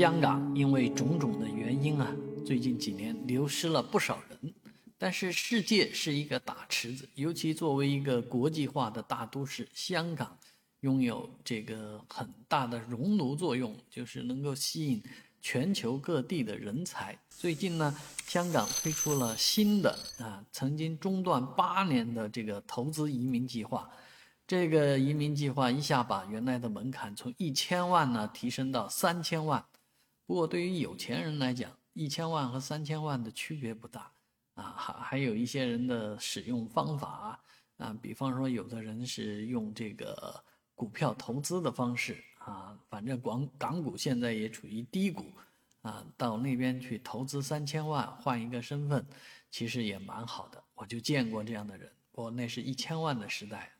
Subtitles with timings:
[0.00, 2.10] 香港因为种种的原因啊，
[2.46, 4.54] 最近几年流失了不少人。
[4.96, 10.38] 但是世界是一个大池子，尤其作为一个国际化的大都市，香港
[10.80, 15.02] 拥有这个很大的熔炉作用，就是能够吸引
[15.42, 17.18] 全球各地的人才。
[17.28, 17.94] 最近呢，
[18.26, 23.86] 香港推出了新的啊，曾经中断八年的这个投资移民计划。
[24.46, 29.62] 这个移民计划一下把原来的门槛从一千万呢提升到三千万。
[30.30, 34.12] 不过对于有钱人来讲，一千万和三千万的区别不大
[34.54, 37.42] 啊，还还有一些人的使用方法
[37.78, 40.40] 啊，比方说有的人是用这个
[40.76, 45.24] 股票投资的方式啊，反正港港股现在也处于低谷
[45.82, 49.04] 啊，到那边去投资三千万换一个身份，
[49.50, 50.62] 其实也蛮好的。
[50.76, 53.72] 我就见过这样的人，不过那是一千万的时代，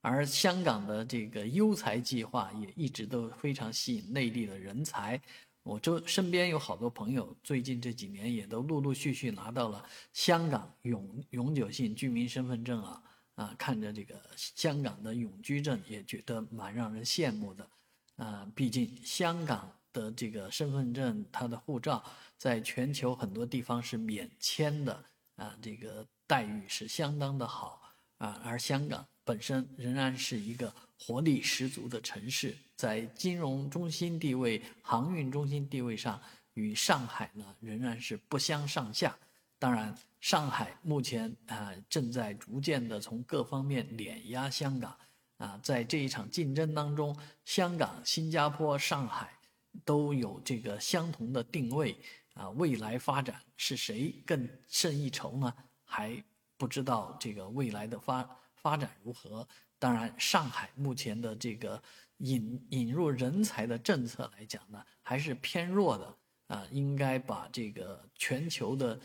[0.00, 5.20] 而香港的这个优才计划也一直都非常吸引内地的人才。
[5.68, 13.02] 我周身边有好多朋友，最近这几年也都陆陆续续拿到了香港永永久性居民身份证啊
[13.34, 13.54] 啊！
[13.58, 17.68] 看着这个香港的永居证，也觉得蛮让人羡慕的
[18.16, 18.50] 啊。
[18.54, 22.02] 毕竟香港的这个身份证，它的护照
[22.38, 25.04] 在全球很多地方是免签的
[25.36, 28.40] 啊，这个待遇是相当的好啊。
[28.42, 32.56] 而香港本身仍然是一个活力十足的城市。
[32.76, 36.20] 在金融中心地位、航运中心地位上，
[36.54, 39.16] 与上海呢仍然是不相上下。
[39.58, 44.96] 当然，上海目前啊正在逐渐的从各方面碾压香港
[45.38, 49.36] 啊，在这一场竞争当中，香港、新加坡、上海
[49.84, 51.96] 都有这个相同的定位
[52.34, 55.52] 啊，未来发展是谁更胜一筹呢？
[55.84, 56.22] 还
[56.56, 59.46] 不知道这个未来的发发展如何。
[59.78, 61.82] 当然，上海目前的这个
[62.18, 66.16] 引引入人才的政策来讲呢，还是偏弱的
[66.48, 68.98] 啊，应该把这个全球的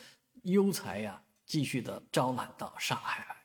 [0.43, 3.42] 优才呀，继续的招揽到上海来。